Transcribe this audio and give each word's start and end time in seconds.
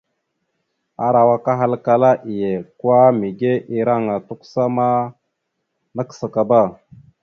Arawak 1.05 1.45
ahalkala 1.53 2.11
iye 2.31 2.51
kwa 2.79 3.01
mege 3.19 3.53
ireŋa 3.77 4.15
tʉkəsaba 4.27 4.67
ma 4.75 4.87
nakəsakaba. 5.95 6.61